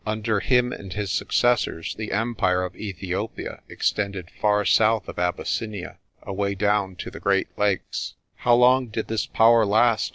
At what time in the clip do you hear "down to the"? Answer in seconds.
6.55-7.19